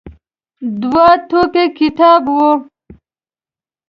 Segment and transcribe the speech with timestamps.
[0.81, 2.37] دوه ټوکه کتاب و.